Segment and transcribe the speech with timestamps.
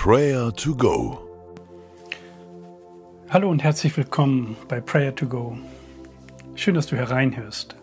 [0.00, 1.18] Prayer to Go.
[3.30, 5.58] Hallo und herzlich willkommen bei Prayer to Go.
[6.54, 7.74] Schön, dass du hereinhörst.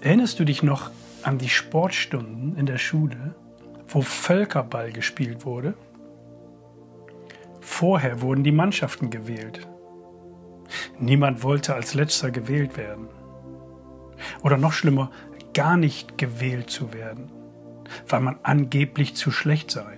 [0.00, 0.90] Erinnerst du dich noch
[1.22, 3.36] an die Sportstunden in der Schule,
[3.86, 5.74] wo Völkerball gespielt wurde?
[7.60, 9.68] Vorher wurden die Mannschaften gewählt.
[10.98, 13.06] Niemand wollte als letzter gewählt werden.
[14.42, 15.12] Oder noch schlimmer,
[15.54, 17.30] gar nicht gewählt zu werden,
[18.08, 19.97] weil man angeblich zu schlecht sei.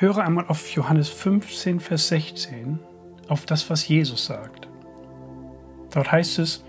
[0.00, 2.78] Höre einmal auf Johannes 15, Vers 16,
[3.26, 4.68] auf das, was Jesus sagt.
[5.90, 6.64] Dort heißt es,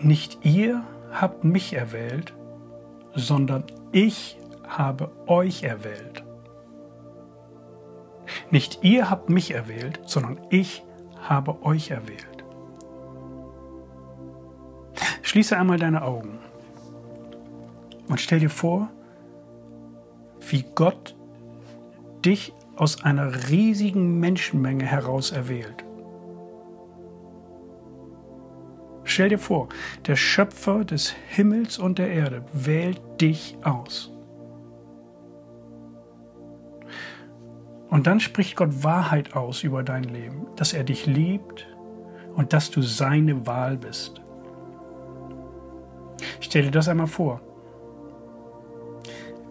[0.00, 2.32] nicht ihr habt mich erwählt,
[3.14, 6.24] sondern ich habe euch erwählt.
[8.50, 10.82] Nicht ihr habt mich erwählt, sondern ich
[11.20, 12.42] habe euch erwählt.
[15.20, 16.38] Schließe einmal deine Augen
[18.08, 18.88] und stell dir vor,
[20.40, 21.16] wie Gott
[22.24, 25.84] dich aus einer riesigen Menschenmenge heraus erwählt.
[29.04, 29.68] Stell dir vor,
[30.06, 34.10] der Schöpfer des Himmels und der Erde wählt dich aus.
[37.90, 41.66] Und dann spricht Gott Wahrheit aus über dein Leben, dass er dich liebt
[42.34, 44.22] und dass du seine Wahl bist.
[46.40, 47.40] Stell dir das einmal vor.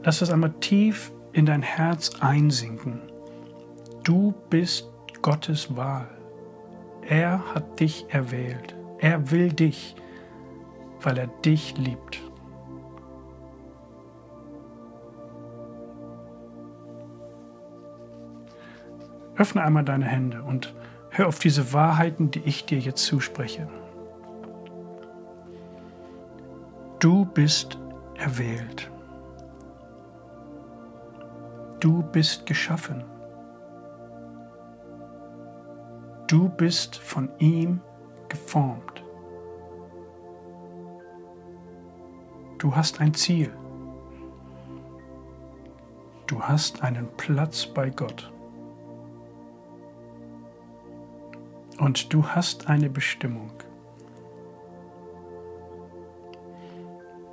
[0.03, 3.01] Lass das einmal tief in dein Herz einsinken.
[4.03, 4.89] Du bist
[5.21, 6.07] Gottes Wahl.
[7.07, 8.75] Er hat dich erwählt.
[8.99, 9.95] Er will dich,
[11.01, 12.21] weil er dich liebt.
[19.35, 20.73] Öffne einmal deine Hände und
[21.09, 23.67] hör auf diese Wahrheiten, die ich dir jetzt zuspreche.
[26.99, 27.79] Du bist
[28.19, 28.91] erwählt.
[31.81, 33.03] Du bist geschaffen.
[36.27, 37.81] Du bist von ihm
[38.29, 39.03] geformt.
[42.59, 43.51] Du hast ein Ziel.
[46.27, 48.31] Du hast einen Platz bei Gott.
[51.79, 53.51] Und du hast eine Bestimmung.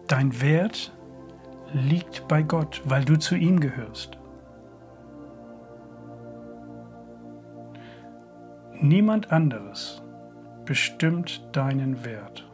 [0.06, 0.97] Dein Wert
[1.75, 4.17] liegt bei Gott, weil du zu ihm gehörst.
[8.80, 10.00] Niemand anderes
[10.64, 12.48] bestimmt deinen Wert.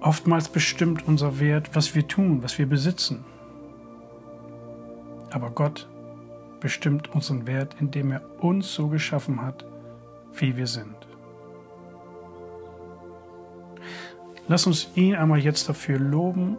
[0.00, 3.26] Oftmals bestimmt unser Wert, was wir tun, was wir besitzen.
[5.30, 5.90] Aber Gott
[6.58, 9.66] bestimmt unseren Wert, indem er uns so geschaffen hat,
[10.32, 10.96] wie wir sind.
[14.48, 16.56] Lass uns ihn einmal jetzt dafür loben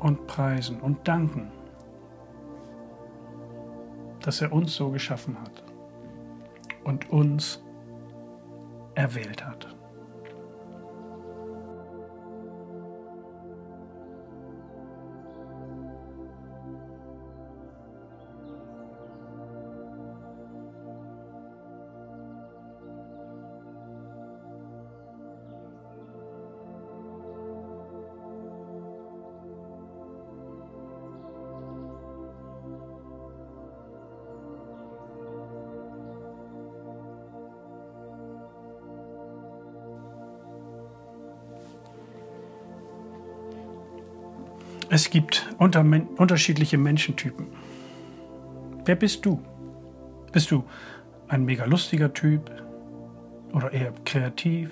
[0.00, 1.52] und preisen und danken
[4.28, 5.62] dass er uns so geschaffen hat
[6.84, 7.62] und uns
[8.94, 9.74] erwählt hat.
[44.90, 45.80] Es gibt unter,
[46.16, 47.48] unterschiedliche Menschentypen.
[48.86, 49.42] Wer bist du?
[50.32, 50.64] Bist du
[51.28, 52.50] ein mega lustiger Typ
[53.52, 54.70] oder eher kreativ?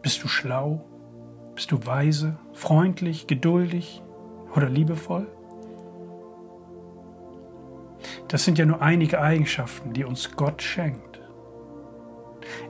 [0.00, 0.82] Bist du schlau?
[1.54, 4.02] Bist du weise, freundlich, geduldig
[4.56, 5.26] oder liebevoll?
[8.28, 11.20] Das sind ja nur einige Eigenschaften, die uns Gott schenkt.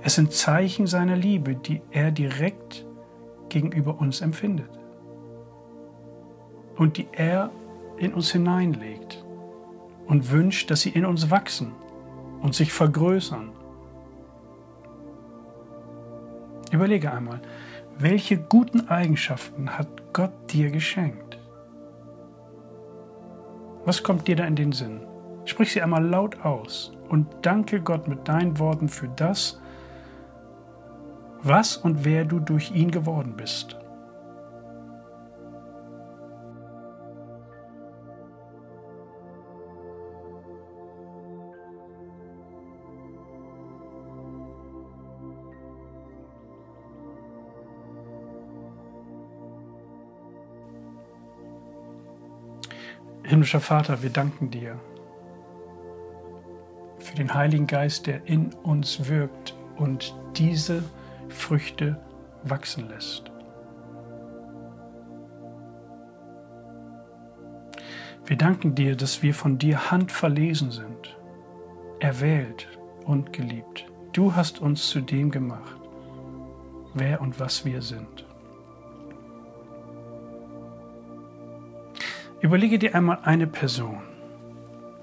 [0.03, 2.85] Es sind Zeichen seiner Liebe, die er direkt
[3.49, 4.80] gegenüber uns empfindet
[6.81, 7.51] und die er
[7.99, 9.23] in uns hineinlegt
[10.07, 11.73] und wünscht, dass sie in uns wachsen
[12.41, 13.51] und sich vergrößern.
[16.73, 17.43] Überlege einmal,
[17.99, 21.39] welche guten Eigenschaften hat Gott dir geschenkt?
[23.85, 25.03] Was kommt dir da in den Sinn?
[25.45, 29.61] Sprich sie einmal laut aus und danke Gott mit deinen Worten für das,
[31.43, 33.80] was und wer du durch ihn geworden bist.
[53.31, 54.81] Himmlischer Vater, wir danken dir
[56.99, 60.83] für den Heiligen Geist, der in uns wirkt und diese
[61.29, 62.01] Früchte
[62.43, 63.31] wachsen lässt.
[68.27, 71.17] Wir danken dir, dass wir von dir handverlesen sind,
[72.01, 72.67] erwählt
[73.05, 73.87] und geliebt.
[74.13, 75.79] Du hast uns zu dem gemacht,
[76.95, 78.27] wer und was wir sind.
[82.41, 84.01] Überlege dir einmal eine Person,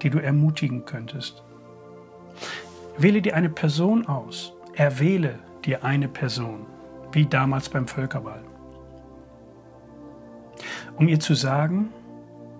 [0.02, 1.44] die du ermutigen könntest.
[2.96, 4.52] Wähle dir eine Person aus.
[4.74, 6.66] Erwähle dir eine Person,
[7.12, 8.42] wie damals beim Völkerball.
[10.96, 11.90] Um ihr zu sagen,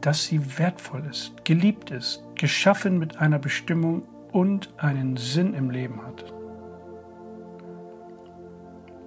[0.00, 6.00] dass sie wertvoll ist, geliebt ist, geschaffen mit einer Bestimmung und einen Sinn im Leben
[6.06, 6.32] hat.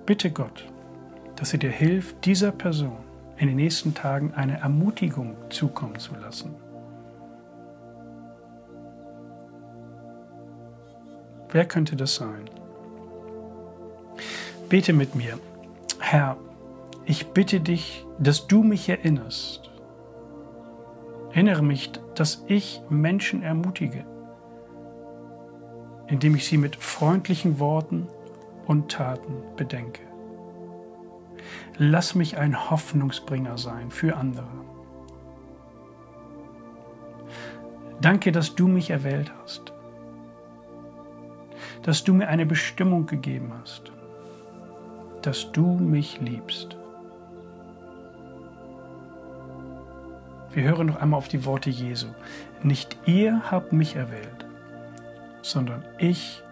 [0.05, 0.67] Bitte Gott,
[1.37, 2.97] dass er dir hilft, dieser Person
[3.41, 6.53] in den nächsten Tagen eine Ermutigung zukommen zu lassen.
[11.49, 12.47] Wer könnte das sein?
[14.69, 15.39] Bete mit mir.
[15.99, 16.37] Herr,
[17.05, 19.71] ich bitte dich, dass du mich erinnerst.
[21.31, 24.05] Erinnere mich, dass ich Menschen ermutige,
[26.05, 28.07] indem ich sie mit freundlichen Worten
[28.67, 30.10] und Taten bedenke.
[31.77, 34.47] Lass mich ein Hoffnungsbringer sein für andere.
[38.01, 39.73] Danke, dass du mich erwählt hast,
[41.83, 43.91] dass du mir eine Bestimmung gegeben hast,
[45.21, 46.77] dass du mich liebst.
[50.53, 52.07] Wir hören noch einmal auf die Worte Jesu.
[52.63, 54.45] Nicht ihr habt mich erwählt,
[55.41, 56.43] sondern ich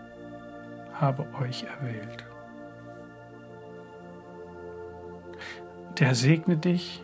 [0.93, 2.28] habe euch erwählt.
[5.99, 7.03] Der segne dich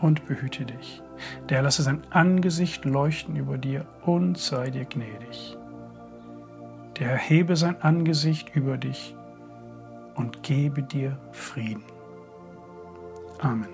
[0.00, 1.02] und behüte dich.
[1.48, 5.56] Der lasse sein Angesicht leuchten über dir und sei dir gnädig.
[7.00, 9.16] Der erhebe sein Angesicht über dich
[10.14, 11.82] und gebe dir Frieden.
[13.40, 13.68] Amen.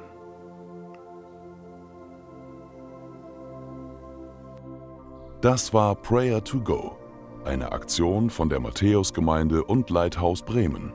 [5.43, 6.96] Das war Prayer to Go,
[7.44, 10.94] eine Aktion von der Matthäusgemeinde und Leithaus Bremen.